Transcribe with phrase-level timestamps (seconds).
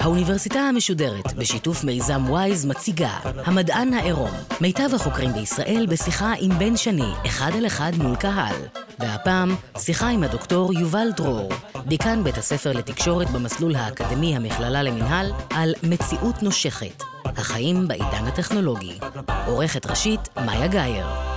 [0.00, 4.30] האוניברסיטה המשודרת, בשיתוף מיזם וויז, מציגה המדען העירום.
[4.60, 8.56] מיטב החוקרים בישראל בשיחה עם בן שני, אחד על אחד מול קהל.
[8.98, 11.52] והפעם, שיחה עם הדוקטור יובל דרור,
[11.86, 18.98] דיקן בית הספר לתקשורת במסלול האקדמי המכללה למינהל, על מציאות נושכת, החיים בעידן הטכנולוגי.
[19.46, 21.27] עורכת ראשית, מאיה גאייר.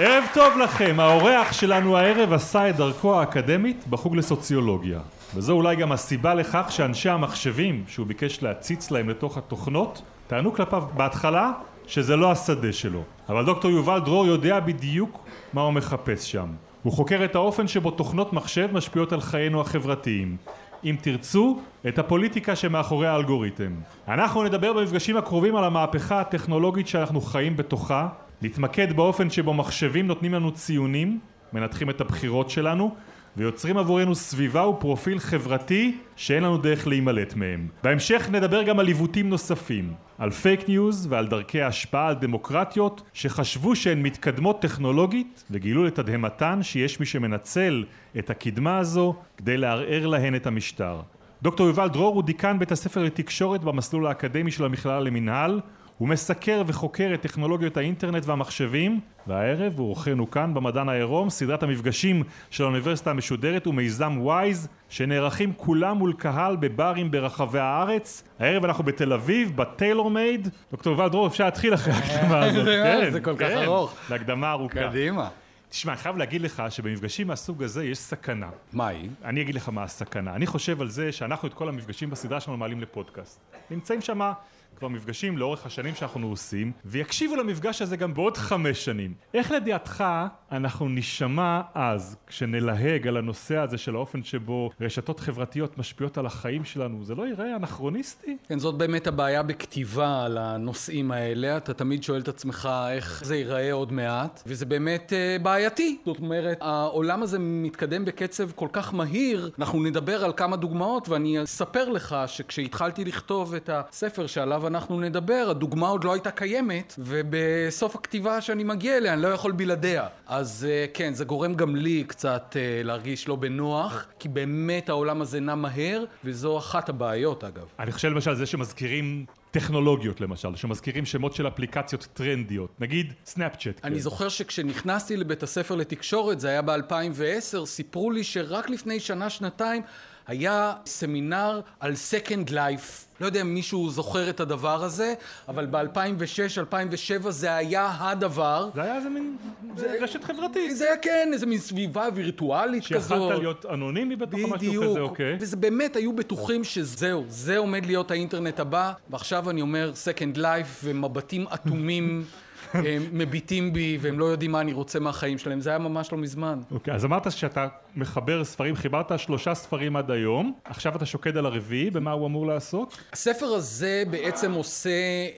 [0.00, 5.00] ערב טוב לכם, האורח שלנו הערב עשה את דרכו האקדמית בחוג לסוציולוגיה.
[5.34, 10.82] וזו אולי גם הסיבה לכך שאנשי המחשבים שהוא ביקש להציץ להם לתוך התוכנות טענו כלפיו
[10.94, 11.52] בהתחלה
[11.86, 13.02] שזה לא השדה שלו.
[13.28, 15.18] אבל דוקטור יובל דרור יודע בדיוק
[15.52, 16.46] מה הוא מחפש שם.
[16.82, 20.36] הוא חוקר את האופן שבו תוכנות מחשב משפיעות על חיינו החברתיים.
[20.84, 21.58] אם תרצו,
[21.88, 23.72] את הפוליטיקה שמאחורי האלגוריתם.
[24.08, 28.08] אנחנו נדבר במפגשים הקרובים על המהפכה הטכנולוגית שאנחנו חיים בתוכה,
[28.42, 31.20] נתמקד באופן שבו מחשבים נותנים לנו ציונים,
[31.52, 32.94] מנתחים את הבחירות שלנו,
[33.36, 37.68] ויוצרים עבורנו סביבה ופרופיל חברתי שאין לנו דרך להימלט מהם.
[37.82, 43.76] בהמשך נדבר גם על עיוותים נוספים, על פייק ניוז ועל דרכי ההשפעה על דמוקרטיות שחשבו
[43.76, 47.84] שהן מתקדמות טכנולוגית וגילו לתדהמתן שיש מי שמנצל
[48.18, 51.00] את הקדמה הזו כדי לערער להן את המשטר.
[51.42, 55.60] דוקטור יובל דרור הוא דיקן בית הספר לתקשורת במסלול האקדמי של המכללה למינהל
[55.98, 62.22] הוא מסקר וחוקר את טכנולוגיות האינטרנט והמחשבים והערב הוא אורחנו כאן במדען העירום סדרת המפגשים
[62.50, 69.12] של האוניברסיטה המשודרת ומיזם וויז שנערכים כולם מול קהל בברים ברחבי הארץ הערב אנחנו בתל
[69.12, 73.48] אביב בטיילור מייד דוקטור יובל דרור אפשר להתחיל אחרי ההקדמה הזאת כן, זה כל כך
[73.48, 75.28] כן, ארוך להקדמה ארוכה קדימה
[75.70, 78.48] תשמע, אני חייב להגיד לך שבמפגשים מהסוג הזה יש סכנה.
[78.72, 79.10] מה היא?
[79.24, 80.34] אני אגיד לך מה הסכנה.
[80.34, 83.40] אני חושב על זה שאנחנו את כל המפגשים בסדרה שלנו מעלים לפודקאסט.
[83.70, 84.32] נמצאים שמה
[84.78, 89.14] כבר מפגשים לאורך השנים שאנחנו עושים, ויקשיבו למפגש הזה גם בעוד חמש שנים.
[89.34, 90.04] איך לדעתך
[90.52, 96.64] אנחנו נשמע אז, כשנלהג על הנושא הזה של האופן שבו רשתות חברתיות משפיעות על החיים
[96.64, 98.36] שלנו, זה לא ייראה אנכרוניסטי?
[98.48, 101.56] כן, זאת באמת הבעיה בכתיבה על הנושאים האלה.
[101.56, 105.98] אתה תמיד שואל את עצמך איך זה ייראה עוד מעט, וזה באמת uh, בעייתי.
[106.06, 111.42] זאת אומרת, העולם הזה מתקדם בקצב כל כך מהיר, אנחנו נדבר על כמה דוגמאות, ואני
[111.42, 117.96] אספר לך שכשהתחלתי לכתוב את הספר שעליו אנחנו נדבר, הדוגמה עוד לא הייתה קיימת, ובסוף
[117.96, 120.06] הכתיבה שאני מגיע אליה אני לא יכול בלעדיה.
[120.38, 125.22] אז אה, כן, זה גורם גם לי קצת אה, להרגיש לא בנוח, כי באמת העולם
[125.22, 127.66] הזה נע מהר, וזו אחת הבעיות אגב.
[127.78, 133.80] אני חושב למשל זה שמזכירים טכנולוגיות למשל, שמזכירים שמות של אפליקציות טרנדיות, נגיד סנאפצ'אט.
[133.84, 134.00] אני כן.
[134.00, 139.82] זוכר שכשנכנסתי לבית הספר לתקשורת, זה היה ב-2010, סיפרו לי שרק לפני שנה-שנתיים
[140.28, 143.08] היה סמינר על Second Life.
[143.20, 145.14] לא יודע אם מישהו זוכר את הדבר הזה,
[145.48, 148.70] אבל ב-2006-2007 זה היה הדבר.
[148.74, 149.36] זה היה איזה מין
[149.76, 149.96] זה...
[150.00, 150.76] רשת חברתית.
[150.76, 153.18] זה היה כן, איזה מין סביבה וירטואלית כזאת.
[153.18, 155.36] שיכלת להיות אנונימי בתוך משהו כזה, אוקיי.
[155.40, 160.84] וזה באמת היו בטוחים שזהו, זה עומד להיות האינטרנט הבא, ועכשיו אני אומר Second Life
[160.84, 162.24] ומבטים אטומים.
[162.74, 166.18] הם מביטים בי והם לא יודעים מה אני רוצה מהחיים שלהם, זה היה ממש לא
[166.18, 166.60] מזמן.
[166.70, 171.36] אוקיי, okay, אז אמרת שאתה מחבר ספרים, חיברת שלושה ספרים עד היום, עכשיו אתה שוקד
[171.36, 172.92] על הרביעי, במה הוא אמור לעסוק?
[173.12, 174.90] הספר הזה בעצם עושה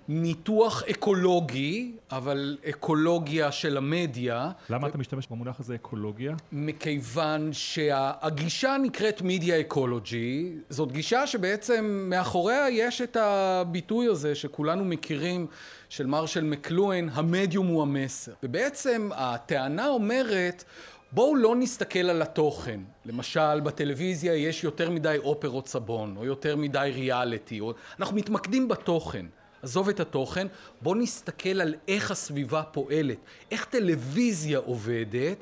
[0.08, 4.50] ניתוח אקולוגי, אבל אקולוגיה של המדיה.
[4.70, 4.90] למה ו...
[4.90, 6.34] אתה משתמש במונח הזה אקולוגיה?
[6.52, 15.46] מכיוון שהגישה נקראת מידיה אקולוגי, זאת גישה שבעצם מאחוריה יש את הביטוי הזה שכולנו מכירים.
[15.90, 18.32] של מרשל מקלואין, המדיום הוא המסר.
[18.42, 20.64] ובעצם הטענה אומרת,
[21.12, 22.80] בואו לא נסתכל על התוכן.
[23.06, 27.72] למשל, בטלוויזיה יש יותר מדי אופרות סבון, או יותר מדי ריאליטי, או...
[27.98, 29.26] אנחנו מתמקדים בתוכן.
[29.62, 30.46] עזוב את התוכן,
[30.82, 33.18] בואו נסתכל על איך הסביבה פועלת,
[33.50, 35.36] איך טלוויזיה עובדת,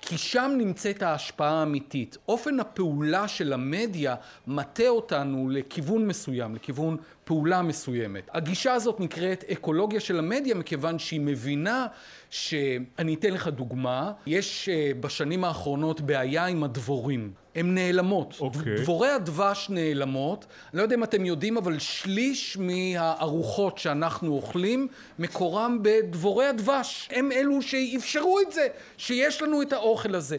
[0.00, 2.16] כי שם נמצאת ההשפעה האמיתית.
[2.28, 4.14] אופן הפעולה של המדיה
[4.46, 8.30] מטה אותנו לכיוון מסוים, לכיוון פעולה מסוימת.
[8.32, 11.86] הגישה הזאת נקראת אקולוגיה של המדיה מכיוון שהיא מבינה
[12.30, 17.32] שאני אתן לך דוגמה, יש אה, בשנים האחרונות בעיה עם הדבורים.
[17.54, 18.34] הן נעלמות.
[18.38, 18.40] Okay.
[18.40, 18.76] אוקיי.
[18.76, 20.46] דבורי הדבש נעלמות.
[20.72, 24.88] אני לא יודע אם אתם יודעים, אבל שליש מהארוחות שאנחנו אוכלים,
[25.18, 27.08] מקורם בדבורי הדבש.
[27.12, 28.66] הם אלו שאפשרו את זה,
[28.96, 30.36] שיש לנו את האוכל הזה.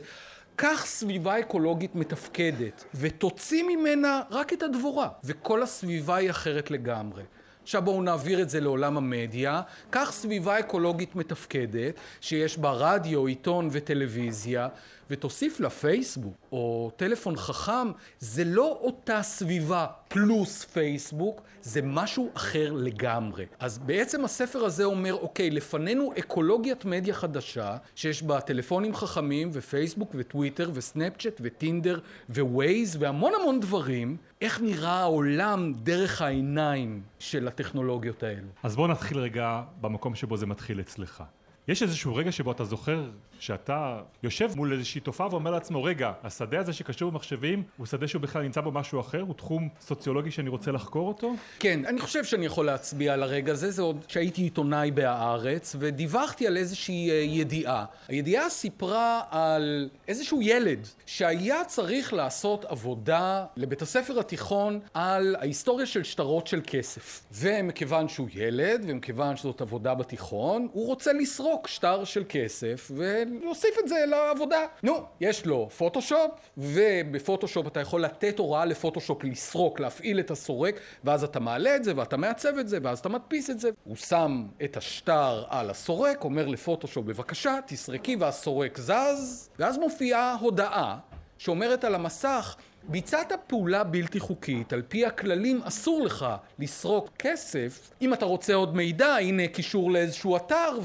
[0.56, 7.24] קח סביבה אקולוגית מתפקדת, ותוציא ממנה רק את הדבורה, וכל הסביבה היא אחרת לגמרי.
[7.64, 9.62] עכשיו בואו נעביר את זה לעולם המדיה.
[9.90, 14.68] קח סביבה אקולוגית מתפקדת, שיש בה רדיו, עיתון וטלוויזיה,
[15.10, 19.88] ותוסיף לה פייסבוק או טלפון חכם, זה לא אותה סביבה.
[20.08, 23.46] פלוס פייסבוק, זה משהו אחר לגמרי.
[23.60, 30.12] אז בעצם הספר הזה אומר, אוקיי, לפנינו אקולוגיית מדיה חדשה, שיש בה טלפונים חכמים, ופייסבוק,
[30.16, 32.00] וטוויטר, וסנאפצ'אט, וטינדר,
[32.30, 34.18] ווייז, והמון המון דברים.
[34.42, 38.48] איך נראה העולם דרך העיניים של הטכנולוגיות האלו?
[38.64, 41.24] אז בואו נתחיל רגע במקום שבו זה מתחיל אצלך.
[41.68, 43.10] יש איזשהו רגע שבו אתה זוכר
[43.40, 48.22] שאתה יושב מול איזושהי תופעה ואומר לעצמו רגע השדה הזה שקשור במחשבים הוא שדה שהוא
[48.22, 49.22] בכלל נמצא בו משהו אחר?
[49.22, 51.34] הוא תחום סוציולוגי שאני רוצה לחקור אותו?
[51.60, 53.72] כן אני חושב שאני יכול להצביע על הרגע הזה.
[53.72, 57.86] זה עוד שהייתי עיתונאי בהארץ ודיווחתי על איזושהי אה, ידיעה.
[58.08, 66.04] הידיעה סיפרה על איזשהו ילד שהיה צריך לעשות עבודה לבית הספר התיכון על ההיסטוריה של
[66.04, 67.24] שטרות של כסף.
[67.32, 71.14] ומכיוון שהוא ילד ומכיוון שזאת עבודה בתיכון הוא רוצה
[71.56, 73.24] לסרוק שטר של כסף ו...
[73.42, 74.66] להוסיף את זה לעבודה.
[74.84, 81.24] נו, יש לו פוטושופ, ובפוטושופ אתה יכול לתת הוראה לפוטושופ לסרוק, להפעיל את הסורק, ואז
[81.24, 83.70] אתה מעלה את זה, ואתה מעצב את זה, ואז אתה מדפיס את זה.
[83.84, 90.98] הוא שם את השטר על הסורק, אומר לפוטושופ, בבקשה, תסרקי, והסורק זז, ואז מופיעה הודעה
[91.38, 92.56] שאומרת על המסך,
[92.88, 96.26] ביצעת פעולה בלתי חוקית, על פי הכללים אסור לך
[96.60, 97.92] לסרוק כסף.
[98.02, 100.80] אם אתה רוצה עוד מידע, הנה קישור לאיזשהו אתר,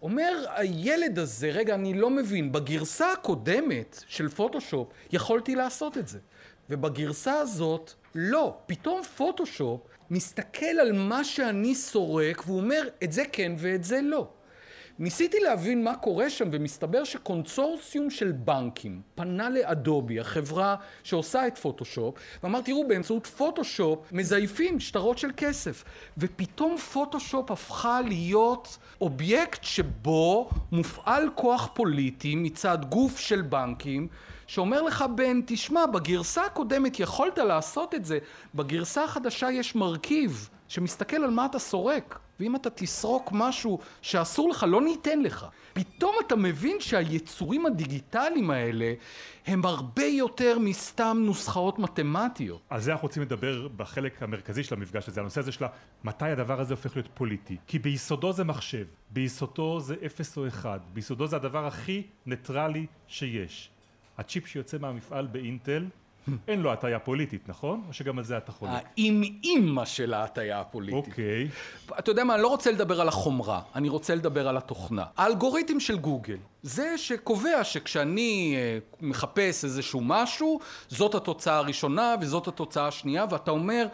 [0.00, 6.18] ואומר הילד הזה, רגע, אני לא מבין, בגרסה הקודמת של פוטושופ יכולתי לעשות את זה.
[6.70, 8.56] ובגרסה הזאת, לא.
[8.66, 9.80] פתאום פוטושופ
[10.10, 14.28] מסתכל על מה שאני סורק, והוא אומר, את זה כן ואת זה לא.
[15.00, 22.14] ניסיתי להבין מה קורה שם, ומסתבר שקונסורסיום של בנקים פנה לאדובי, החברה שעושה את פוטושופ,
[22.42, 25.84] ואמר, תראו, באמצעות פוטושופ מזייפים שטרות של כסף.
[26.18, 34.08] ופתאום פוטושופ הפכה להיות אובייקט שבו מופעל כוח פוליטי מצד גוף של בנקים,
[34.46, 38.18] שאומר לך, בן, תשמע, בגרסה הקודמת יכולת לעשות את זה,
[38.54, 42.18] בגרסה החדשה יש מרכיב שמסתכל על מה אתה סורק.
[42.40, 45.46] ואם אתה תסרוק משהו שאסור לך, לא ניתן לך.
[45.72, 48.92] פתאום אתה מבין שהיצורים הדיגיטליים האלה
[49.46, 52.60] הם הרבה יותר מסתם נוסחאות מתמטיות.
[52.68, 55.64] על זה אנחנו רוצים לדבר בחלק המרכזי של המפגש הזה, הנושא הזה של
[56.04, 57.56] מתי הדבר הזה הופך להיות פוליטי.
[57.66, 63.70] כי ביסודו זה מחשב, ביסודו זה אפס או אחד, ביסודו זה הדבר הכי ניטרלי שיש.
[64.18, 65.86] הצ'יפ שיוצא מהמפעל באינטל
[66.48, 67.82] אין לו הטיה פוליטית, נכון?
[67.88, 68.72] או שגם על זה אתה חולק?
[68.72, 71.06] האם-אימא של ההטיה הפוליטית.
[71.08, 71.48] אוקיי.
[71.98, 75.04] אתה יודע מה, אני לא רוצה לדבר על החומרה, אני רוצה לדבר על התוכנה.
[75.16, 82.88] האלגוריתם של גוגל, זה שקובע שכשאני אה, מחפש איזשהו משהו, זאת התוצאה הראשונה וזאת התוצאה
[82.88, 83.86] השנייה, ואתה אומר...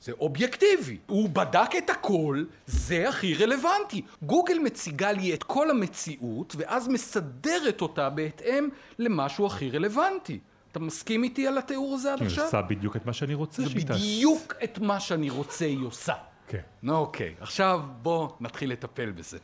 [0.00, 0.98] זה אובייקטיבי.
[1.06, 4.02] הוא בדק את הכל, זה הכי רלוונטי.
[4.22, 8.68] גוגל מציגה לי את כל המציאות, ואז מסדרת אותה בהתאם
[8.98, 10.38] למשהו הכי רלוונטי.
[10.76, 12.38] אתה מסכים איתי על התיאור הזה עד עכשיו?
[12.38, 13.98] היא עושה בדיוק את מה שאני רוצה שהיא תעשה.
[13.98, 16.14] זה בדיוק את מה שאני רוצה היא עושה.
[16.48, 16.88] כן.
[16.88, 19.38] אוקיי, עכשיו בוא נתחיל לטפל בזה.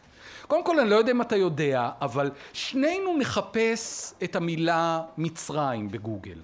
[0.47, 6.39] קודם כל, אני לא יודע אם אתה יודע, אבל שנינו נחפש את המילה מצרים בגוגל.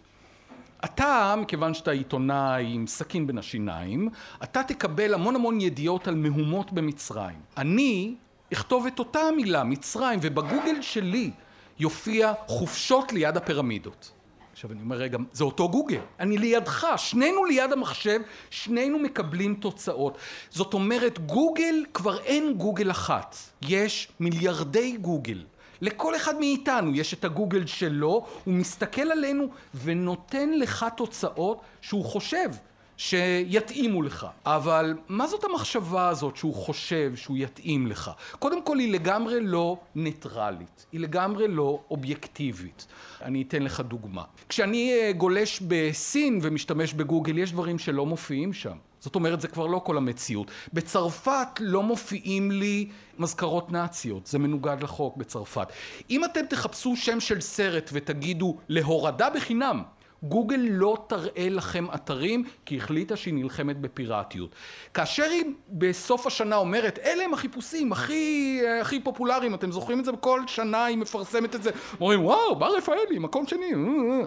[0.85, 4.09] אתה, מכיוון שאתה עיתונאי עם סכין בין השיניים,
[4.43, 7.41] אתה תקבל המון המון ידיעות על מהומות במצרים.
[7.57, 8.15] אני
[8.53, 11.31] אכתוב את אותה המילה, מצרים, ובגוגל שלי
[11.79, 14.13] יופיע חופשות ליד הפירמידות.
[14.59, 16.01] עכשיו אני אומר, רגע, זה אותו גוגל.
[16.21, 18.21] אני לידך, שנינו ליד המחשב,
[18.51, 20.19] שנינו מקבלים תוצאות.
[20.51, 23.37] זאת אומרת, גוגל, כבר אין גוגל אחת.
[23.63, 25.45] יש מיליארדי גוגל.
[25.81, 32.49] לכל אחד מאיתנו יש את הגוגל שלו, הוא מסתכל עלינו ונותן לך תוצאות שהוא חושב
[32.99, 34.27] שיתאימו לך.
[34.47, 38.11] אבל מה זאת המחשבה הזאת שהוא חושב שהוא יתאים לך?
[38.39, 42.87] קודם כל היא לגמרי לא ניטרלית, היא לגמרי לא אובייקטיבית.
[43.23, 44.23] אני אתן לך דוגמה.
[44.49, 48.77] כשאני אה, גולש בסין ומשתמש בגוגל, יש דברים שלא מופיעים שם.
[49.01, 50.51] זאת אומרת, זה כבר לא כל המציאות.
[50.73, 52.89] בצרפת לא מופיעים לי
[53.19, 55.69] מזכרות נאציות, זה מנוגד לחוק בצרפת.
[56.11, 59.83] אם אתם תחפשו שם של סרט ותגידו להורדה בחינם,
[60.23, 64.55] גוגל לא תראה לכם אתרים כי החליטה שהיא נלחמת בפיראטיות.
[64.95, 70.13] כאשר היא בסוף השנה אומרת אלה הם החיפושים הכי, הכי פופולריים, אתם זוכרים את זה?
[70.13, 71.71] בכל שנה היא מפרסמת את זה,
[72.01, 73.73] אומרים וואו בר רפאלי מקום שני,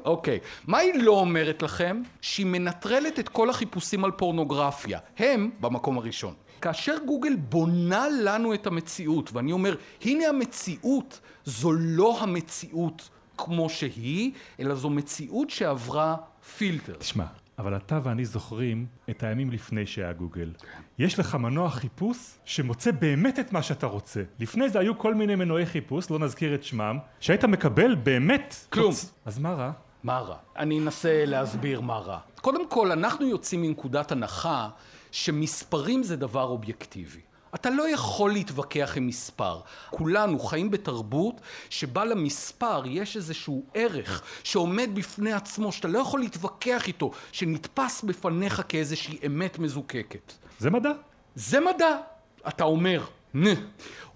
[0.05, 0.39] אוקיי.
[0.67, 2.01] מה היא לא אומרת לכם?
[2.21, 4.99] שהיא מנטרלת את כל החיפושים על פורנוגרפיה.
[5.17, 6.33] הם במקום הראשון.
[6.61, 14.31] כאשר גוגל בונה לנו את המציאות ואני אומר הנה המציאות זו לא המציאות כמו שהיא,
[14.59, 16.15] אלא זו מציאות שעברה
[16.57, 16.93] פילטר.
[16.93, 17.25] תשמע,
[17.59, 20.51] אבל אתה ואני זוכרים את הימים לפני שהיה גוגל.
[20.99, 24.23] יש לך מנוע חיפוש שמוצא באמת את מה שאתה רוצה.
[24.39, 28.55] לפני זה היו כל מיני מנועי חיפוש, לא נזכיר את שמם, שהיית מקבל באמת...
[28.69, 28.91] כלום.
[28.91, 29.13] תוצ...
[29.25, 29.71] אז מה רע?
[30.03, 30.37] מה רע?
[30.57, 32.19] אני אנסה להסביר מה רע.
[32.41, 34.69] קודם כל, אנחנו יוצאים מנקודת הנחה
[35.11, 37.19] שמספרים זה דבר אובייקטיבי.
[37.55, 39.59] אתה לא יכול להתווכח עם מספר.
[39.89, 46.87] כולנו חיים בתרבות שבה למספר יש איזשהו ערך שעומד בפני עצמו, שאתה לא יכול להתווכח
[46.87, 50.33] איתו, שנתפס בפניך כאיזושהי אמת מזוקקת.
[50.59, 50.91] זה מדע.
[51.35, 51.97] זה מדע,
[52.47, 53.03] אתה אומר.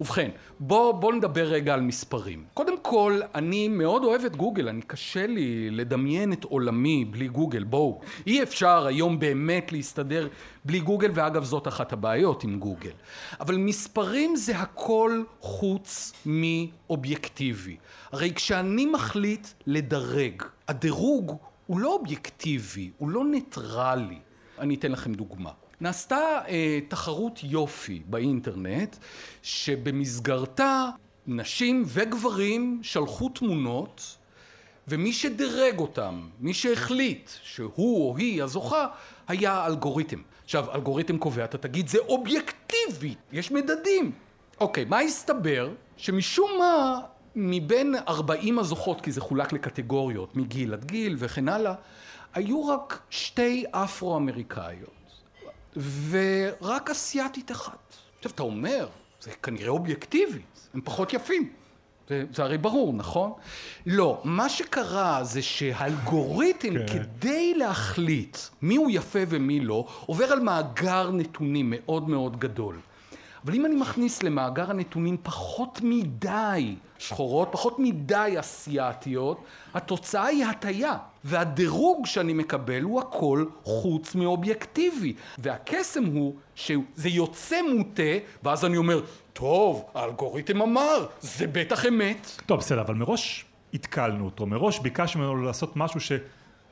[0.00, 0.30] ובכן,
[0.60, 2.44] בוא, בוא נדבר רגע על מספרים.
[2.54, 7.64] קודם כל, אני מאוד אוהב את גוגל, אני קשה לי לדמיין את עולמי בלי גוגל,
[7.64, 8.00] בואו.
[8.26, 10.28] אי אפשר היום באמת להסתדר
[10.64, 12.90] בלי גוגל, ואגב זאת אחת הבעיות עם גוגל.
[13.40, 17.76] אבל מספרים זה הכל חוץ מאובייקטיבי.
[18.12, 24.18] הרי כשאני מחליט לדרג, הדירוג הוא לא אובייקטיבי, הוא לא ניטרלי.
[24.58, 25.50] אני אתן לכם דוגמה.
[25.80, 28.96] נעשתה אה, תחרות יופי באינטרנט,
[29.42, 30.90] שבמסגרתה
[31.26, 34.16] נשים וגברים שלחו תמונות,
[34.88, 38.86] ומי שדירג אותם, מי שהחליט שהוא או היא הזוכה,
[39.28, 40.22] היה אלגוריתם.
[40.44, 44.12] עכשיו, אלגוריתם קובע, אתה תגיד, זה אובייקטיבי, יש מדדים.
[44.60, 45.72] אוקיי, מה הסתבר?
[45.96, 47.00] שמשום מה,
[47.34, 51.74] מבין 40 הזוכות, כי זה חולק לקטגוריות, מגיל עד גיל וכן הלאה,
[52.34, 55.05] היו רק שתי אפרו-אמריקאיות.
[56.10, 57.94] ורק אסיאתית אחת.
[58.16, 58.88] עכשיו, אתה אומר,
[59.20, 60.40] זה כנראה אובייקטיבי,
[60.74, 61.52] הם פחות יפים.
[62.08, 63.32] זה, זה הרי ברור, נכון?
[63.86, 66.86] לא, מה שקרה זה שהאלגוריתם, כן.
[66.86, 72.78] כדי להחליט מי הוא יפה ומי לא, עובר על מאגר נתונים מאוד מאוד גדול.
[73.46, 80.96] אבל אם אני מכניס למאגר הנתונים פחות מדי שחורות, פחות מדי אסיאתיות, התוצאה היא הטיה.
[81.24, 85.14] והדירוג שאני מקבל הוא הכל חוץ מאובייקטיבי.
[85.38, 88.02] והקסם הוא שזה יוצא מוטה,
[88.42, 89.00] ואז אני אומר,
[89.32, 92.30] טוב, האלגוריתם אמר, זה בטח אמת.
[92.46, 96.00] טוב, בסדר, אבל מראש התקלנו אותו, מראש ביקשנו ממנו לעשות משהו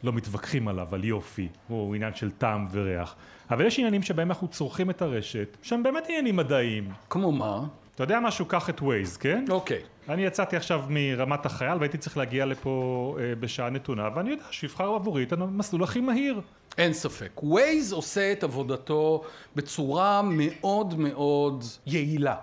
[0.05, 3.15] שלא מתווכחים עליו, על יופי, הוא עניין של טעם וריח.
[3.51, 6.91] אבל יש עניינים שבהם אנחנו צורכים את הרשת, שהם באמת עניינים מדעיים.
[7.11, 7.65] כמו מה?
[7.95, 8.47] אתה יודע משהו?
[8.47, 9.45] קח את ווייז, כן?
[9.51, 9.83] אוקיי.
[10.09, 14.95] אני יצאתי עכשיו מרמת החייל והייתי צריך להגיע לפה אה, בשעה נתונה, ואני יודע שיבחר
[14.95, 16.41] עבורי את המסלול הכי מהיר.
[16.79, 17.41] אין ספק.
[17.43, 19.25] ווייז עושה את עבודתו
[19.57, 22.37] בצורה מאוד מאוד יעילה.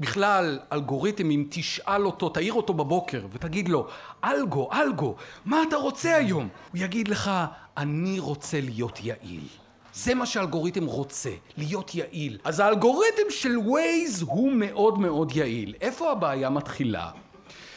[0.00, 3.86] בכלל, אלגוריתם, אם תשאל אותו, תעיר אותו בבוקר ותגיד לו,
[4.24, 5.14] אלגו, אלגו,
[5.44, 6.48] מה אתה רוצה היום?
[6.72, 7.30] הוא יגיד לך,
[7.76, 9.44] אני רוצה להיות יעיל.
[9.94, 12.38] זה מה שהאלגוריתם רוצה, להיות יעיל.
[12.44, 15.74] אז האלגוריתם של ווייז הוא מאוד מאוד יעיל.
[15.80, 17.10] איפה הבעיה מתחילה?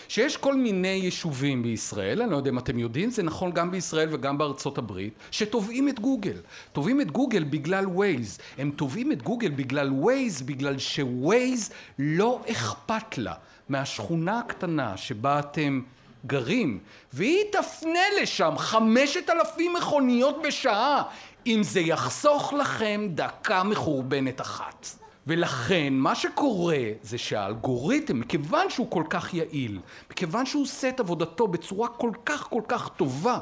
[0.10, 4.10] שיש כל מיני יישובים בישראל, אני לא יודע אם אתם יודעים, זה נכון גם בישראל
[4.12, 6.38] וגם בארצות הברית, שתובעים את גוגל.
[6.72, 8.38] תובעים את גוגל בגלל ווייז.
[8.58, 13.34] הם תובעים את גוגל בגלל ווייז, בגלל שווייז לא אכפת לה
[13.70, 15.82] מהשכונה הקטנה שבה אתם
[16.26, 16.80] גרים,
[17.14, 21.04] והיא תפנה לשם חמשת אלפים מכוניות בשעה.
[21.48, 24.88] אם זה יחסוך לכם דקה מחורבנת אחת.
[25.28, 29.80] ולכן מה שקורה זה שהאלגוריתם, מכיוון שהוא כל כך יעיל,
[30.12, 33.40] מכיוון שהוא עושה את עבודתו בצורה כל כך כל כך טובה,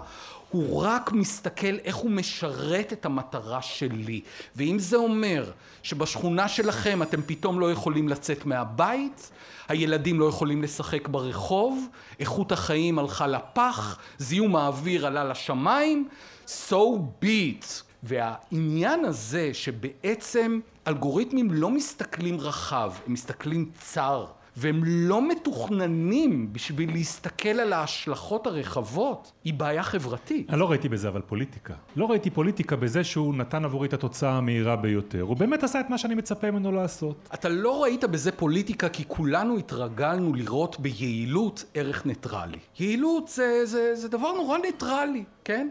[0.49, 4.21] הוא רק מסתכל איך הוא משרת את המטרה שלי.
[4.55, 5.51] ואם זה אומר
[5.83, 9.31] שבשכונה שלכם אתם פתאום לא יכולים לצאת מהבית,
[9.67, 11.87] הילדים לא יכולים לשחק ברחוב,
[12.19, 16.07] איכות החיים הלכה לפח, זיהום האוויר עלה לשמיים,
[16.47, 16.75] so
[17.21, 17.86] be it.
[18.03, 24.25] והעניין הזה שבעצם אלגוריתמים לא מסתכלים רחב, הם מסתכלים צר.
[24.59, 30.49] והם לא מתוכננים בשביל להסתכל על ההשלכות הרחבות, היא בעיה חברתית.
[30.49, 31.73] אני לא ראיתי בזה אבל פוליטיקה.
[31.95, 35.21] לא ראיתי פוליטיקה בזה שהוא נתן עבורי את התוצאה המהירה ביותר.
[35.21, 37.29] הוא באמת עשה את מה שאני מצפה ממנו לעשות.
[37.33, 42.59] אתה לא ראית בזה פוליטיקה כי כולנו התרגלנו לראות ביעילות ערך ניטרלי.
[42.79, 45.69] יעילות זה, זה, זה דבר נורא ניטרלי, כן?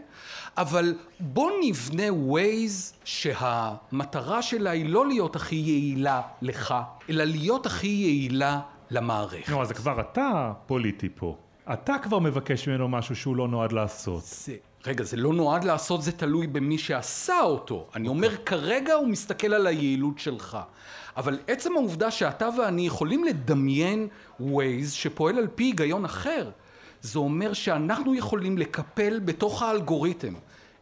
[0.57, 6.75] אבל בוא נבנה ווייז שהמטרה שלה היא לא להיות הכי יעילה לך,
[7.09, 8.59] אלא להיות הכי יעילה
[8.91, 9.49] למערכת.
[9.49, 11.37] נו, אז כבר אתה פוליטי פה.
[11.73, 14.23] אתה כבר מבקש ממנו משהו שהוא לא נועד לעשות.
[14.23, 14.55] זה...
[14.85, 17.87] רגע, זה לא נועד לעשות, זה תלוי במי שעשה אותו.
[17.95, 20.57] אני אומר, כרגע הוא מסתכל על היעילות שלך.
[21.17, 24.07] אבל עצם העובדה שאתה ואני יכולים לדמיין
[24.39, 26.49] ווייז שפועל על פי היגיון אחר,
[27.01, 30.33] זה אומר שאנחנו יכולים לקפל בתוך האלגוריתם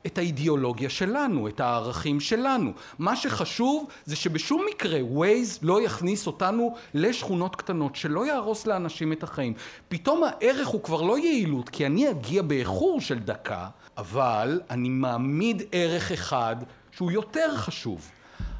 [0.06, 2.72] את האידיאולוגיה שלנו, את הערכים שלנו.
[3.00, 9.24] מה שחשוב זה שבשום מקרה ווייז לא יכניס אותנו לשכונות קטנות, שלא יהרוס לאנשים את
[9.24, 9.54] החיים.
[9.88, 13.68] פתאום הערך הוא כבר לא יעילות, כי אני אגיע באיחור של דקה,
[13.98, 16.56] אבל אני מעמיד ערך אחד
[16.92, 18.12] שהוא יותר חשוב.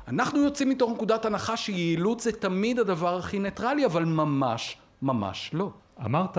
[0.08, 5.70] אנחנו יוצאים מתוך נקודת הנחה שיעילות זה תמיד הדבר הכי ניטרלי, אבל ממש ממש לא.
[6.06, 6.38] אמרת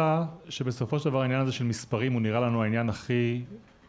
[0.48, 3.42] שבסופו של דבר העניין הזה של מספרים הוא נראה לנו העניין הכי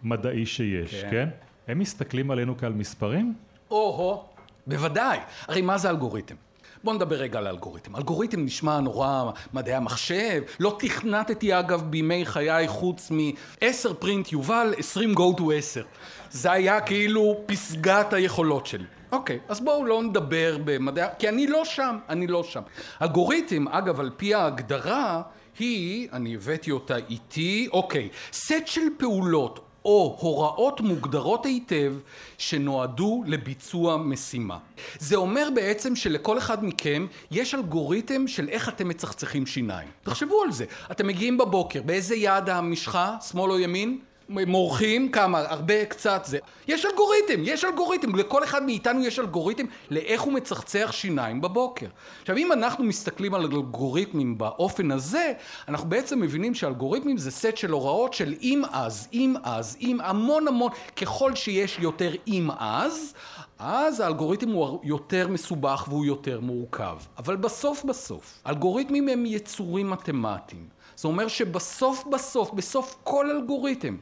[0.03, 1.09] מדעי שיש, כן?
[1.11, 1.29] כן?
[1.67, 3.33] הם מסתכלים עלינו כעל מספרים?
[3.71, 4.23] או-הו,
[4.67, 5.19] בוודאי.
[5.47, 6.35] הרי מה זה אלגוריתם?
[6.83, 7.95] בואו נדבר רגע על אלגוריתם.
[7.95, 15.15] אלגוריתם נשמע נורא מדעי המחשב, לא תכנתתי אגב בימי חיי חוץ מ-10 פרינט יובל, 20
[15.15, 15.83] go to 10.
[16.31, 18.85] זה היה כאילו פסגת היכולות שלי.
[19.11, 21.07] אוקיי, אז בואו לא נדבר במדעי...
[21.19, 22.61] כי אני לא שם, אני לא שם.
[23.01, 25.21] אלגוריתם, אגב, על פי ההגדרה,
[25.59, 31.93] היא, אני הבאתי אותה איתי, אוקיי, סט של פעולות או הוראות מוגדרות היטב
[32.37, 34.57] שנועדו לביצוע משימה.
[34.99, 39.87] זה אומר בעצם שלכל אחד מכם יש אלגוריתם של איך אתם מצחצחים שיניים.
[40.03, 40.65] תחשבו על זה.
[40.91, 43.99] אתם מגיעים בבוקר, באיזה יד המשחה, שמאל או ימין?
[44.29, 46.37] מורחים כמה, הרבה, קצת זה.
[46.67, 51.87] יש אלגוריתם, יש אלגוריתם, לכל אחד מאיתנו יש אלגוריתם לאיך הוא מצחצח שיניים בבוקר.
[52.21, 55.33] עכשיו אם אנחנו מסתכלים על אלגוריתמים באופן הזה,
[55.67, 60.47] אנחנו בעצם מבינים שאלגוריתמים זה סט של הוראות של אם אז, אם אז, אם המון
[60.47, 63.13] המון, ככל שיש יותר אם אז,
[63.59, 66.97] אז האלגוריתם הוא יותר מסובך והוא יותר מורכב.
[67.17, 70.77] אבל בסוף בסוף, אלגוריתמים הם יצורים מתמטיים.
[70.97, 73.97] זה אומר שבסוף בסוף, בסוף כל אלגוריתם,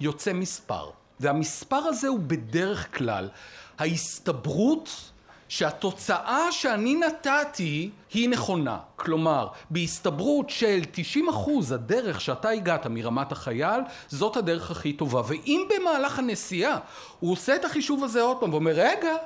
[0.00, 0.90] יוצא מספר.
[1.20, 3.28] והמספר הזה הוא בדרך כלל
[3.78, 4.90] ההסתברות
[5.48, 8.78] שהתוצאה שאני נתתי היא נכונה.
[8.96, 15.22] כלומר, בהסתברות של 90 אחוז הדרך שאתה הגעת מרמת החייל, זאת הדרך הכי טובה.
[15.26, 16.78] ואם במהלך הנסיעה
[17.20, 19.16] הוא עושה את החישוב הזה עוד פעם ואומר, רגע,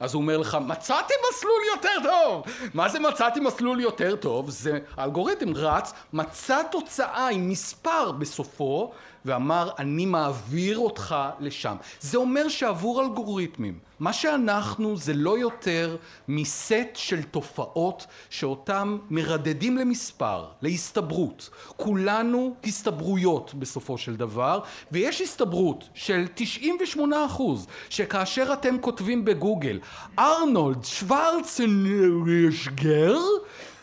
[0.00, 2.42] אז הוא אומר לך, מצאתי מסלול יותר טוב!
[2.74, 4.50] מה זה מצאתי מסלול יותר טוב?
[4.50, 8.92] זה האלגוריתם רץ, מצא תוצאה עם מספר בסופו,
[9.28, 11.76] ואמר, אני מעביר אותך לשם.
[12.00, 15.96] זה אומר שעבור אלגוריתמים, מה שאנחנו זה לא יותר
[16.28, 21.50] מסט של תופעות שאותם מרדדים למספר, להסתברות.
[21.76, 24.60] כולנו הסתברויות בסופו של דבר,
[24.92, 29.80] ויש הסתברות של 98 אחוז, שכאשר אתם כותבים בגוגל,
[30.18, 32.38] ארנולד שוורצנגר,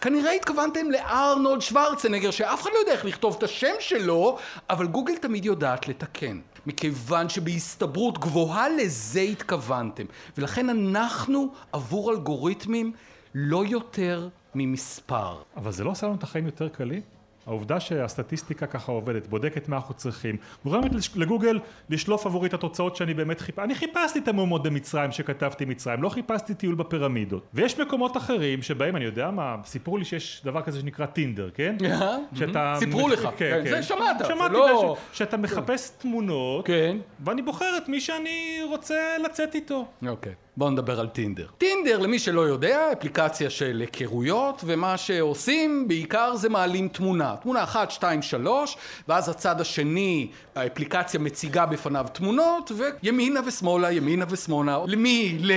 [0.06, 4.38] כנראה התכוונתם לארנולד שוורצנגר, שאף אחד לא יודע איך לכתוב את השם שלו,
[4.70, 6.40] אבל גוגל תמיד יודעת לתקן.
[6.66, 10.04] מכיוון שבהסתברות גבוהה לזה התכוונתם.
[10.38, 12.92] ולכן אנחנו עבור אלגוריתמים
[13.36, 15.38] לא יותר ממספר.
[15.58, 17.02] אבל זה לא עושה לנו את החיים יותר קלים?
[17.48, 23.14] העובדה שהסטטיסטיקה ככה עובדת, בודקת מה אנחנו צריכים, גורמת לגוגל לשלוף עבורי את התוצאות שאני
[23.14, 23.62] באמת חיפשתי.
[23.62, 27.48] אני חיפשתי את המהומות במצרים שכתבתי מצרים, לא חיפשתי טיול בפירמידות.
[27.54, 31.76] ויש מקומות אחרים שבהם, אני יודע מה, סיפרו לי שיש דבר כזה שנקרא טינדר, כן?
[32.40, 32.76] שאתה...
[32.80, 33.70] סיפרו לך, כן, כן.
[33.70, 34.98] זה שמעת, זה לא...
[35.14, 36.98] שאתה מחפש תמונות, כן.
[37.20, 39.86] ואני בוחר את מי שאני רוצה לצאת איתו.
[40.08, 40.34] אוקיי.
[40.58, 41.48] בואו נדבר על טינדר.
[41.58, 47.36] טינדר, למי שלא יודע, אפליקציה של היכרויות, ומה שעושים בעיקר זה מעלים תמונה.
[47.42, 54.80] תמונה אחת, שתיים, שלוש, ואז הצד השני, האפליקציה מציגה בפניו תמונות, וימינה ושמאלה, ימינה ושמאלה,
[54.88, 55.52] למי ל...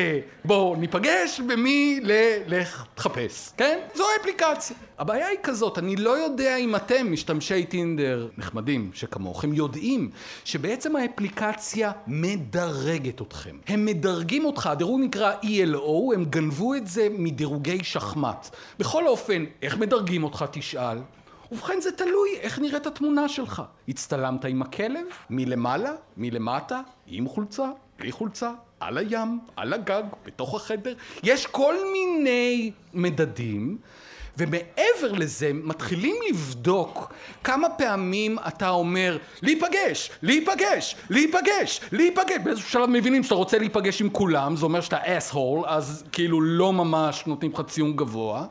[0.44, 2.12] בואו ניפגש, ומי ל...
[2.46, 3.78] לך תחפש, כן?
[3.94, 4.76] זו האפליקציה.
[4.98, 10.10] הבעיה היא כזאת, אני לא יודע אם אתם, משתמשי טינדר נחמדים שכמוכם, יודעים
[10.44, 13.56] שבעצם האפליקציה מדרגת אתכם.
[13.66, 18.56] הם מדרגים אותך, הדירוג נקרא ELO, הם גנבו את זה מדירוגי שחמט.
[18.78, 20.98] בכל אופן, איך מדרגים אותך תשאל?
[21.52, 23.62] ובכן זה תלוי איך נראית התמונה שלך.
[23.88, 25.06] הצטלמת עם הכלב?
[25.30, 25.92] מלמעלה?
[26.16, 26.80] מלמטה?
[27.06, 27.70] עם חולצה?
[27.98, 28.50] בלי חולצה?
[28.80, 29.38] על הים?
[29.56, 30.02] על הגג?
[30.26, 30.94] בתוך החדר?
[31.22, 33.78] יש כל מיני מדדים
[34.38, 37.12] ומעבר לזה מתחילים לבדוק
[37.44, 42.36] כמה פעמים אתה אומר להיפגש, להיפגש, להיפגש, להיפגש.
[42.44, 46.72] באיזשהו שלב מבינים שאתה רוצה להיפגש עם כולם זה אומר שאתה אס-הול אז כאילו לא
[46.72, 48.46] ממש נותנים לך ציון גבוה.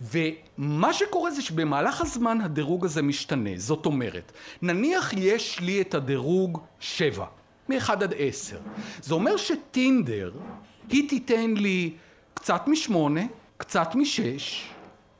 [0.00, 3.50] ומה שקורה זה שבמהלך הזמן הדירוג הזה משתנה.
[3.56, 7.26] זאת אומרת נניח יש לי את הדירוג שבע
[7.68, 8.56] מ-1 עד 10
[9.02, 10.30] זה אומר שטינדר
[10.88, 11.92] היא תיתן לי
[12.34, 13.20] קצת משמונה
[13.56, 14.68] קצת משש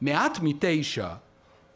[0.00, 1.08] מעט מתשע,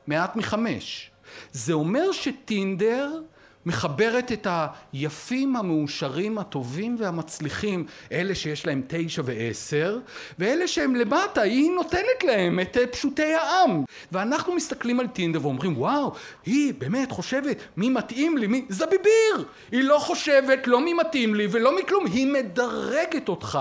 [0.07, 1.11] מעט מחמש.
[1.53, 3.21] זה אומר שטינדר
[3.67, 4.47] מחברת את
[4.93, 9.99] היפים, המאושרים, הטובים והמצליחים, אלה שיש להם תשע ועשר,
[10.39, 13.85] ואלה שהם למטה, היא נותנת להם את פשוטי העם.
[14.13, 16.13] ואנחנו מסתכלים על טינדר ואומרים, וואו,
[16.47, 18.65] היא באמת חושבת מי מתאים לי, מי...
[18.69, 19.47] זביביר!
[19.73, 23.59] היא לא חושבת לא מי מתאים לי ולא מכלום, היא מדרגת אותך.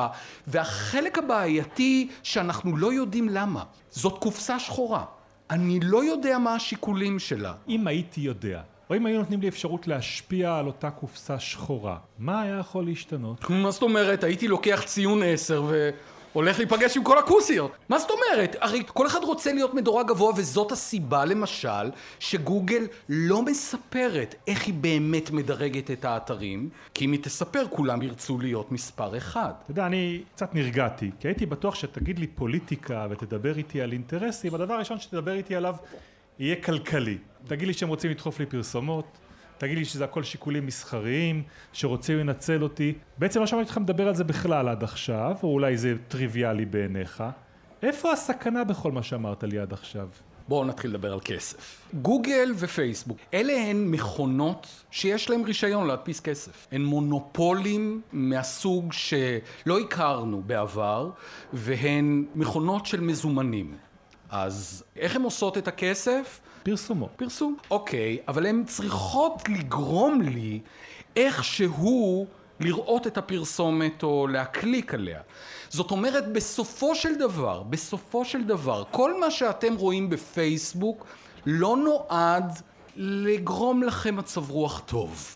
[0.48, 3.64] והחלק הבעייתי שאנחנו לא יודעים למה.
[3.92, 5.04] זאת קופסה שחורה.
[5.50, 7.54] אני לא יודע מה השיקולים שלה.
[7.70, 8.62] אם הייתי יודע,
[8.92, 13.50] או אם היו נותנים לי אפשרות להשפיע על אותה קופסה שחורה, מה היה יכול להשתנות?
[13.50, 14.24] מה זאת אומרת?
[14.24, 15.90] הייתי לוקח ציון עשר ו...
[16.34, 17.72] הולך להיפגש עם כל הכוסיות.
[17.90, 18.56] מה זאת אומרת?
[18.60, 24.74] הרי כל אחד רוצה להיות מדורג גבוה, וזאת הסיבה, למשל, שגוגל לא מספרת איך היא
[24.74, 29.52] באמת מדרגת את האתרים, כי אם היא תספר, כולם ירצו להיות מספר אחד.
[29.64, 34.56] אתה יודע, אני קצת נרגעתי, כי הייתי בטוח שתגיד לי פוליטיקה ותדבר איתי על אינטרסים,
[34.56, 35.76] הדבר הראשון שתדבר איתי עליו
[36.42, 37.18] יהיה כלכלי.
[37.48, 39.18] תגיד לי שהם רוצים לדחוף לי פרסומות,
[39.58, 42.94] תגיד לי שזה הכל שיקולים מסחריים, שרוצים לנצל אותי.
[43.18, 47.24] בעצם לא שמעתי אותך מדבר על זה בכלל עד עכשיו, או אולי זה טריוויאלי בעיניך.
[47.84, 50.08] איפה הסכנה בכל מה שאמרת לי עד עכשיו?
[50.48, 51.88] בואו נתחיל לדבר על כסף.
[52.02, 56.68] גוגל ופייסבוק, אלה הן מכונות שיש להן רישיון להדפיס כסף.
[56.72, 61.10] הן מונופולים מהסוג שלא הכרנו בעבר,
[61.54, 63.76] והן מכונות של מזומנים.
[64.32, 66.40] אז איך הן עושות את הכסף?
[66.64, 67.10] פרסומות.
[67.16, 67.56] פרסום.
[67.72, 70.60] אוקיי, אבל הן צריכות לגרום לי
[71.16, 72.28] איכשהו
[72.60, 75.22] לראות את הפרסומת או להקליק עליה.
[75.70, 81.06] זאת אומרת, בסופו של דבר, בסופו של דבר, כל מה שאתם רואים בפייסבוק
[81.46, 82.52] לא נועד
[82.96, 85.36] לגרום לכם מצב רוח טוב.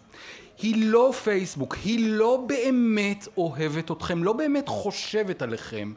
[0.62, 5.93] היא לא פייסבוק, היא לא באמת אוהבת אתכם, לא באמת חושבת עליכם,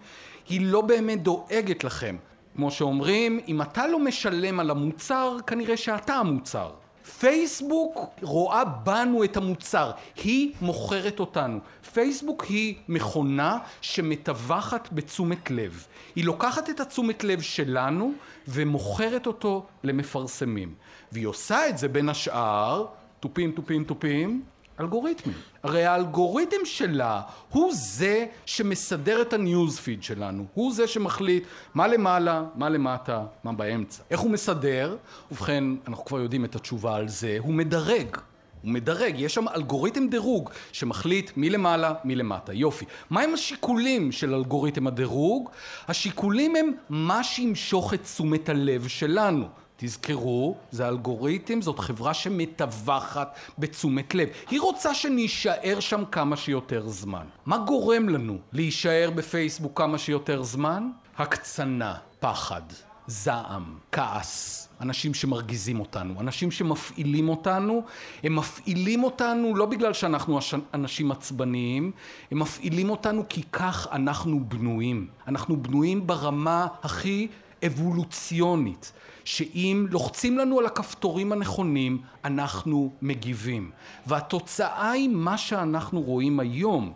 [0.48, 2.16] היא לא באמת דואגת לכם.
[2.58, 6.70] כמו שאומרים, אם אתה לא משלם על המוצר, כנראה שאתה המוצר.
[7.18, 11.58] פייסבוק רואה בנו את המוצר, היא מוכרת אותנו.
[11.92, 15.86] פייסבוק היא מכונה שמטווחת בתשומת לב.
[16.16, 18.12] היא לוקחת את התשומת לב שלנו
[18.48, 20.74] ומוכרת אותו למפרסמים.
[21.12, 22.86] והיא עושה את זה בין השאר,
[23.20, 24.42] תופים, תופים, תופים,
[24.80, 25.36] אלגוריתמים.
[25.62, 32.68] הרי האלגוריתם שלה הוא זה שמסדר את הניוזפיד שלנו, הוא זה שמחליט מה למעלה, מה
[32.68, 34.02] למטה, מה באמצע.
[34.10, 34.96] איך הוא מסדר?
[35.32, 38.16] ובכן, אנחנו כבר יודעים את התשובה על זה, הוא מדרג.
[38.62, 42.52] הוא מדרג, יש שם אלגוריתם דירוג שמחליט מי למעלה, מי למטה.
[42.52, 42.84] יופי.
[43.10, 45.50] מהם השיקולים של אלגוריתם הדירוג?
[45.88, 49.46] השיקולים הם מה שימשוך את תשומת הלב שלנו.
[49.80, 54.28] תזכרו, זה אלגוריתם, זאת חברה שמטווחת בתשומת לב.
[54.50, 57.26] היא רוצה שנישאר שם כמה שיותר זמן.
[57.46, 60.90] מה גורם לנו להישאר בפייסבוק כמה שיותר זמן?
[61.16, 62.62] הקצנה, פחד,
[63.06, 64.68] זעם, כעס.
[64.80, 67.82] אנשים שמרגיזים אותנו, אנשים שמפעילים אותנו,
[68.22, 70.38] הם מפעילים אותנו לא בגלל שאנחנו
[70.74, 71.92] אנשים עצבניים,
[72.30, 75.06] הם מפעילים אותנו כי כך אנחנו בנויים.
[75.28, 77.28] אנחנו בנויים ברמה הכי
[77.66, 78.92] אבולוציונית.
[79.24, 83.70] שאם לוחצים לנו על הכפתורים הנכונים, אנחנו מגיבים.
[84.06, 86.92] והתוצאה היא מה שאנחנו רואים היום.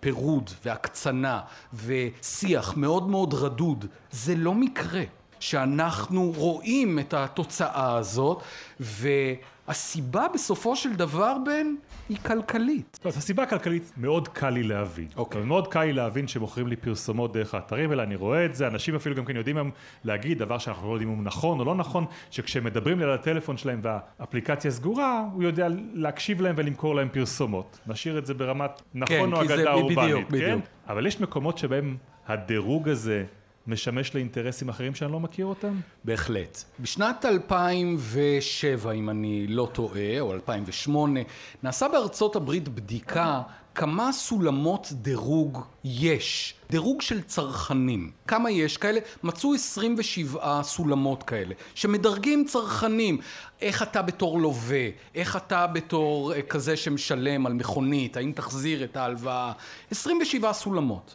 [0.00, 1.40] פירוד והקצנה
[1.74, 5.02] ושיח מאוד מאוד רדוד, זה לא מקרה
[5.40, 8.42] שאנחנו רואים את התוצאה הזאת
[8.80, 11.66] והסיבה בסופו של דבר בן
[12.08, 12.98] היא כלכלית.
[13.04, 15.08] אז הסיבה הכלכלית מאוד קל לי להבין.
[15.16, 15.40] אוקיי.
[15.40, 15.44] Okay.
[15.44, 18.94] מאוד קל לי להבין שמוכרים לי פרסומות דרך האתרים האלה, אני רואה את זה, אנשים
[18.94, 19.70] אפילו גם כן יודעים היום
[20.04, 23.12] להגיד דבר שאנחנו לא יודעים אם הוא נכון או לא נכון, שכשהם מדברים לי על
[23.12, 27.78] הטלפון שלהם והאפליקציה סגורה, הוא יודע להקשיב להם ולמכור להם פרסומות.
[27.86, 30.32] נשאיר את זה ברמת נכון כן, או אגדה אורבנית, כן?
[30.32, 30.60] בדיוק.
[30.88, 31.96] אבל יש מקומות שבהם
[32.26, 33.24] הדירוג הזה
[33.66, 35.80] משמש לאינטרסים אחרים שאני לא מכיר אותם?
[36.04, 36.64] בהחלט.
[36.80, 41.20] בשנת 2007, אם אני לא טועה, או 2008,
[41.62, 43.42] נעשה בארצות הברית בדיקה
[43.76, 48.10] כמה סולמות דירוג יש, דירוג של צרכנים.
[48.26, 49.00] כמה יש כאלה?
[49.22, 53.18] מצאו 27 סולמות כאלה, שמדרגים צרכנים.
[53.60, 58.96] איך אתה בתור לווה, איך אתה בתור אה, כזה שמשלם על מכונית, האם תחזיר את
[58.96, 59.52] ההלוואה.
[59.90, 61.14] 27 סולמות.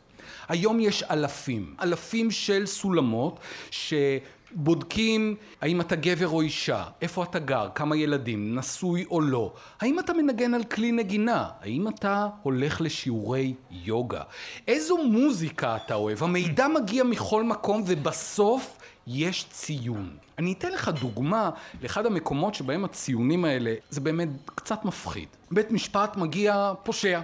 [0.51, 3.39] היום יש אלפים, אלפים של סולמות
[3.71, 9.99] שבודקים האם אתה גבר או אישה, איפה אתה גר, כמה ילדים, נשוי או לא, האם
[9.99, 14.21] אתה מנגן על כלי נגינה, האם אתה הולך לשיעורי יוגה,
[14.67, 20.17] איזו מוזיקה אתה אוהב, המידע מגיע מכל מקום ובסוף יש ציון.
[20.37, 21.49] אני אתן לך דוגמה
[21.81, 25.27] לאחד המקומות שבהם הציונים האלה זה באמת קצת מפחיד.
[25.51, 27.21] בית משפט מגיע פושע.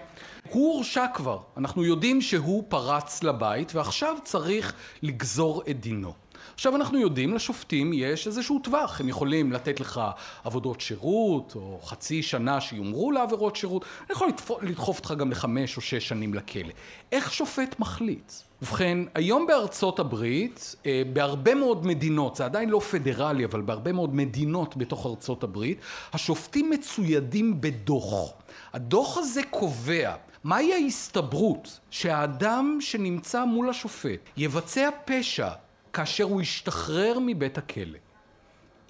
[0.49, 6.13] הוא הורשע כבר, אנחנו יודעים שהוא פרץ לבית ועכשיו צריך לגזור את דינו.
[6.53, 10.01] עכשיו אנחנו יודעים, לשופטים יש איזשהו טווח, הם יכולים לתת לך
[10.43, 14.29] עבודות שירות, או חצי שנה שיומרו לעבירות שירות, אני יכול
[14.61, 16.73] לדחוף אותך גם לחמש או שש שנים לכלא.
[17.11, 18.31] איך שופט מחליט?
[18.61, 24.15] ובכן, היום בארצות הברית, אה, בהרבה מאוד מדינות, זה עדיין לא פדרלי, אבל בהרבה מאוד
[24.15, 25.77] מדינות בתוך ארצות הברית,
[26.13, 28.33] השופטים מצוידים בדוח.
[28.73, 35.49] הדוח הזה קובע מהי ההסתברות שהאדם שנמצא מול השופט יבצע פשע
[35.93, 37.97] כאשר הוא ישתחרר מבית הכלא.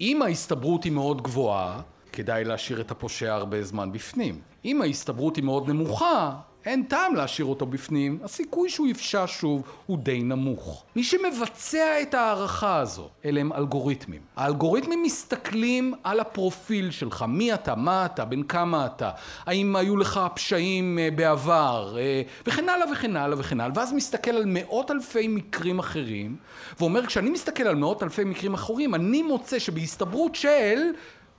[0.00, 1.80] אם ההסתברות היא מאוד גבוהה,
[2.12, 4.40] כדאי להשאיר את הפושע הרבה זמן בפנים.
[4.64, 9.98] אם ההסתברות היא מאוד נמוכה, אין טעם להשאיר אותו בפנים, הסיכוי שהוא יפשע שוב הוא
[9.98, 10.84] די נמוך.
[10.96, 14.20] מי שמבצע את ההערכה הזו, אלה הם אלגוריתמים.
[14.36, 19.10] האלגוריתמים מסתכלים על הפרופיל שלך, מי אתה, מה אתה, בן כמה אתה,
[19.46, 24.30] האם היו לך פשעים אה, בעבר, אה, וכן הלאה וכן הלאה וכן הלאה, ואז מסתכל
[24.30, 26.36] על מאות אלפי מקרים אחרים,
[26.80, 30.78] ואומר, כשאני מסתכל על מאות אלפי מקרים אחרים, אני מוצא שבהסתברות של...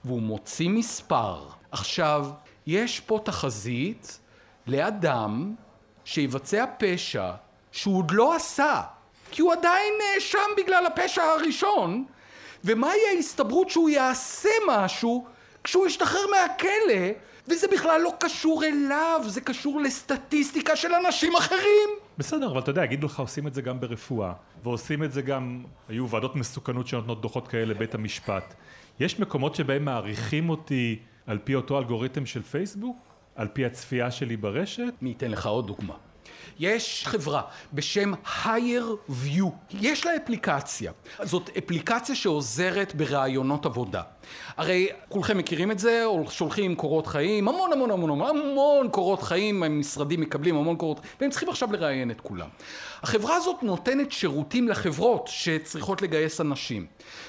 [0.06, 1.40] והוא מוציא מספר.
[1.72, 2.30] עכשיו,
[2.68, 4.20] יש פה תחזית
[4.70, 5.56] לאדם
[6.06, 7.32] שיבצע פשע
[7.72, 8.82] שהוא עוד לא עשה,
[9.32, 12.06] כי הוא עדיין נאשם בגלל הפשע הראשון,
[12.64, 15.26] ומהי ההסתברות שהוא יעשה משהו
[15.64, 17.10] כשהוא ישתחרר מהכלא,
[17.48, 21.90] וזה בכלל לא קשור אליו, זה קשור לסטטיסטיקה של אנשים אחרים.
[22.18, 25.64] בסדר, אבל אתה יודע, יגידו לך, עושים את זה גם ברפואה, ועושים את זה גם,
[25.90, 28.54] היו ועדות מסוכנות שנותנות דוחות כאלה לבית המשפט.
[29.00, 33.09] יש מקומות שבהם מעריכים אותי על פי אותו אלגוריתם של פייסבוק?
[33.40, 34.94] על פי הצפייה שלי ברשת?
[35.02, 35.94] אני אתן לך עוד דוגמה.
[36.60, 37.42] יש חברה
[37.74, 40.92] בשם higher view, יש לה אפליקציה.
[41.24, 44.02] זאת אפליקציה שעוזרת בראיונות עבודה.
[44.58, 49.64] הרי כולכם מכירים את זה, שולחים קורות חיים, המון המון המון המון המון קורות חיים,
[49.64, 52.48] המשרדים מקבלים המון קורות, והם צריכים עכשיו לראיין את כולם.
[53.04, 56.86] החברה הזאת נותנת שירותים לחברות שצריכות לגייס אנשים,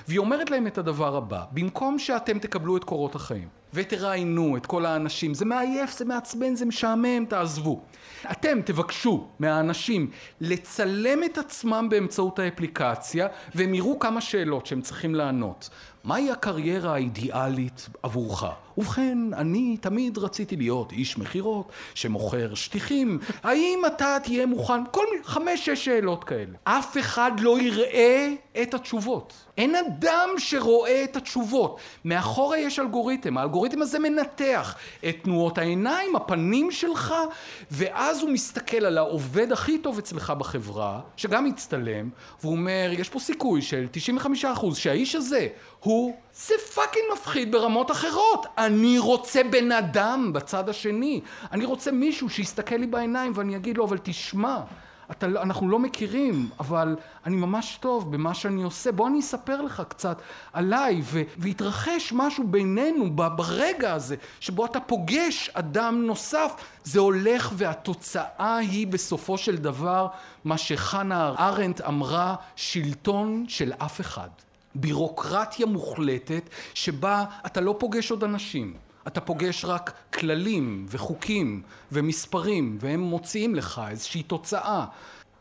[0.09, 4.87] והיא אומרת להם את הדבר הבא, במקום שאתם תקבלו את קורות החיים ותראיינו את כל
[4.87, 7.81] האנשים, זה מעייף, זה מעצבן, זה משעמם, תעזבו.
[8.31, 10.11] אתם תבקשו מהאנשים
[10.41, 15.71] לצלם את עצמם באמצעות האפליקציה והם יראו כמה שאלות שהם צריכים לענות.
[16.05, 18.45] מהי הקריירה האידיאלית עבורך?
[18.79, 23.19] ובכן, אני תמיד רציתי להיות איש מכירות שמוכר שטיחים.
[23.43, 24.85] האם אתה תהיה מוכן?
[24.91, 26.53] כל מיני, חמש-שש שאלות כאלה.
[26.65, 29.33] אף אחד לא יראה את התשובות.
[29.59, 31.81] אין אדם שרואה את התשובות.
[32.05, 33.39] מאחורה יש אלגוריתם.
[33.39, 34.77] האלגוריתם הזה מנתח
[35.09, 37.15] את תנועות העיניים, הפנים שלך,
[37.71, 43.19] ואז הוא מסתכל על העובד הכי טוב אצלך בחברה, שגם מצטלם, והוא אומר, יש פה
[43.19, 43.87] סיכוי של
[44.45, 45.49] 95% שהאיש הזה
[45.81, 48.47] הוא, זה פאקינג מפחיד ברמות אחרות.
[48.59, 51.21] אני רוצה בן אדם בצד השני.
[51.53, 54.61] אני רוצה מישהו שיסתכל לי בעיניים ואני אגיד לו, אבל תשמע,
[55.11, 58.93] אתה, לא, אנחנו לא מכירים, אבל אני ממש טוב במה שאני עושה.
[58.93, 60.23] בוא אני אספר לך קצת
[60.53, 66.53] עליי, ו, והתרחש משהו בינינו ברגע הזה, שבו אתה פוגש אדם נוסף.
[66.85, 70.07] זה הולך והתוצאה היא בסופו של דבר
[70.45, 74.29] מה שחנה ארנדט אמרה, שלטון של אף אחד.
[74.75, 78.75] בירוקרטיה מוחלטת שבה אתה לא פוגש עוד אנשים,
[79.07, 84.87] אתה פוגש רק כללים וחוקים ומספרים והם מוציאים לך איזושהי תוצאה.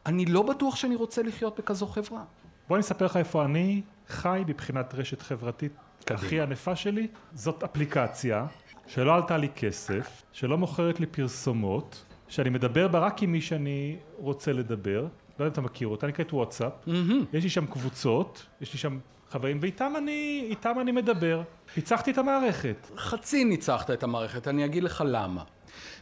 [0.05, 2.23] אני לא בטוח שאני רוצה לחיות בכזו חברה.
[2.67, 5.71] בוא אני אספר לך איפה אני חי מבחינת רשת חברתית
[6.05, 6.19] קדימה.
[6.19, 7.07] הכי ענפה שלי.
[7.33, 8.45] זאת אפליקציה
[8.87, 13.95] שלא עלתה לי כסף, שלא מוכרת לי פרסומות, שאני מדבר בה רק עם מי שאני
[14.17, 15.01] רוצה לדבר.
[15.01, 16.73] לא יודע אם אתה מכיר אותה, נקראת וואטסאפ.
[16.87, 17.33] Mm-hmm.
[17.33, 18.99] יש לי שם קבוצות, יש לי שם
[19.31, 21.41] חברים, ואיתם אני, איתם אני מדבר.
[21.77, 22.91] ניצחתי את המערכת.
[22.97, 25.43] חצי ניצחת את המערכת, אני אגיד לך למה.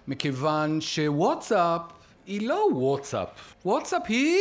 [0.08, 1.82] מכיוון שוואטסאפ
[2.28, 3.28] היא לא וואטסאפ.
[3.66, 4.38] וואטסאפ היא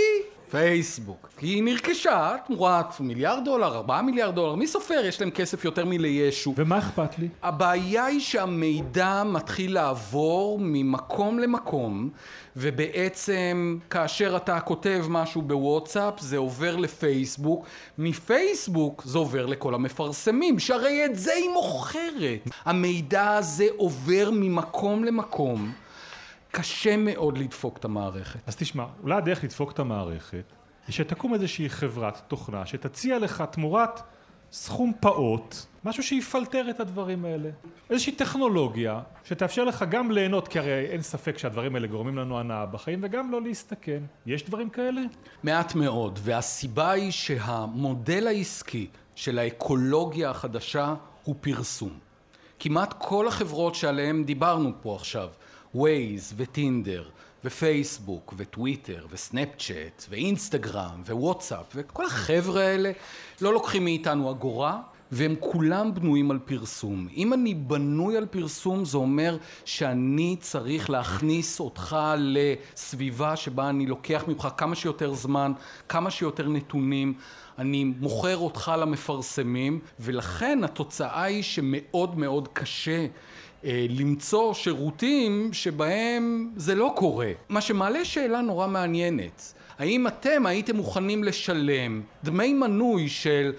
[0.50, 1.28] פייסבוק.
[1.40, 5.04] היא נרכשה תמורת מיליארד דולר, ארבעה מיליארד דולר, מי סופר?
[5.04, 6.54] יש להם כסף יותר מלישו.
[6.56, 7.28] ומה אכפת לי?
[7.42, 12.10] הבעיה היא שהמידע מתחיל לעבור ממקום למקום,
[12.56, 17.66] ובעצם כאשר אתה כותב משהו בוואטסאפ זה עובר לפייסבוק,
[17.98, 22.48] מפייסבוק זה עובר לכל המפרסמים, שהרי את זה היא מוכרת.
[22.64, 25.72] המידע הזה עובר ממקום למקום.
[26.56, 28.40] קשה מאוד לדפוק את המערכת.
[28.46, 30.52] אז תשמע, אולי הדרך לדפוק את המערכת
[30.86, 34.00] היא שתקום איזושהי חברת תוכנה שתציע לך תמורת
[34.52, 37.50] סכום פעוט, משהו שיפלטר את הדברים האלה.
[37.90, 42.66] איזושהי טכנולוגיה שתאפשר לך גם ליהנות, כי הרי אין ספק שהדברים האלה גורמים לנו הנאה
[42.66, 44.02] בחיים, וגם לא להסתכן.
[44.26, 45.00] יש דברים כאלה?
[45.42, 51.98] מעט מאוד, והסיבה היא שהמודל העסקי של האקולוגיה החדשה הוא פרסום.
[52.58, 55.28] כמעט כל החברות שעליהן דיברנו פה עכשיו,
[55.76, 57.04] ווייז וטינדר
[57.44, 62.92] ופייסבוק וטוויטר וסנאפצ'אט ואינסטגרם ווואטסאפ וכל החבר'ה האלה
[63.40, 64.80] לא לוקחים מאיתנו אגורה
[65.12, 67.08] והם כולם בנויים על פרסום.
[67.16, 74.24] אם אני בנוי על פרסום זה אומר שאני צריך להכניס אותך לסביבה שבה אני לוקח
[74.28, 75.52] ממך כמה שיותר זמן,
[75.88, 77.14] כמה שיותר נתונים,
[77.58, 83.06] אני מוכר אותך למפרסמים ולכן התוצאה היא שמאוד מאוד קשה
[83.64, 87.32] למצוא שירותים שבהם זה לא קורה.
[87.48, 93.52] מה שמעלה שאלה נורא מעניינת, האם אתם הייתם מוכנים לשלם דמי מנוי של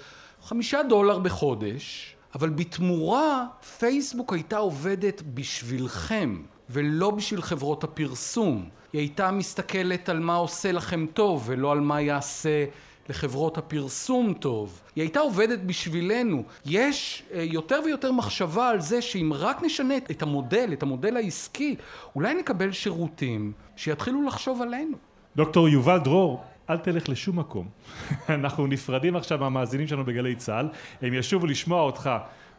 [0.44, 3.46] חמישה דולר בחודש, אבל בתמורה
[3.80, 8.70] פייסבוק הייתה עובדת בשבילכם ולא בשביל חברות הפרסום.
[8.94, 12.66] היא הייתה מסתכלת על מה עושה לכם טוב, ולא על מה יעשה
[13.10, 14.82] לחברות הפרסום טוב.
[14.96, 16.44] היא הייתה עובדת בשבילנו.
[16.66, 21.76] יש אה, יותר ויותר מחשבה על זה שאם רק נשנה את המודל, את המודל העסקי,
[22.16, 24.98] אולי נקבל שירותים שיתחילו לחשוב עלינו.
[25.36, 27.68] דוקטור יובל דרור, אל תלך לשום מקום.
[28.30, 30.68] אנחנו נפרדים עכשיו מהמאזינים שלנו בגלי צה"ל,
[31.02, 32.10] הם ישובו לשמוע אותך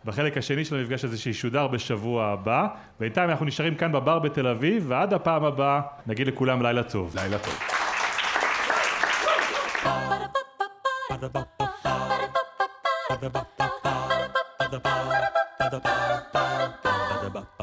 [0.05, 2.67] בחלק השני של המפגש הזה שישודר בשבוע הבא.
[3.01, 7.15] בינתיים אנחנו נשארים כאן בבר בתל אביב, ועד הפעם הבאה נגיד לכולם לילה טוב.
[7.17, 7.78] לילה טוב.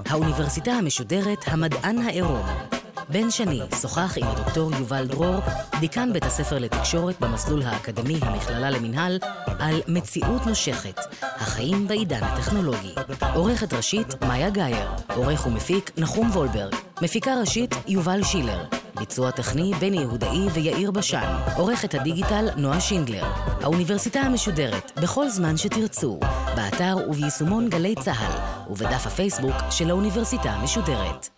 [0.09, 2.45] האוניברסיטה המשודרת המדען העירום
[3.09, 5.35] בן שני שוחח עם הדוקטור יובל דרור,
[5.79, 9.19] דיקן בית הספר לתקשורת במסלול האקדמי המכללה למינהל,
[9.59, 12.95] על מציאות נושכת, החיים בעידן הטכנולוגי.
[13.33, 14.89] עורכת ראשית, מאיה גאייר.
[15.15, 16.75] עורך ומפיק, נחום וולברג.
[17.01, 18.84] מפיקה ראשית, יובל שילר.
[18.99, 21.36] ביצוע טכני, בני יהודאי ויאיר בשן.
[21.55, 23.25] עורכת הדיגיטל, נועה שינדלר.
[23.62, 26.19] האוניברסיטה המשודרת, בכל זמן שתרצו,
[26.55, 31.34] באתר וביישומון גלי צה"ל, ובדף הפייסבוק של האוניברסיטה המשודרת.